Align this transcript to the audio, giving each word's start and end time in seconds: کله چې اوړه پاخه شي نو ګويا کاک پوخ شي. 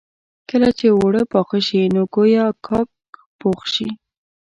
کله 0.49 0.69
چې 0.77 0.85
اوړه 0.95 1.21
پاخه 1.31 1.59
شي 1.67 1.81
نو 1.95 2.01
ګويا 2.13 2.45
کاک 2.65 2.89
پوخ 3.39 3.59
شي. 3.73 3.89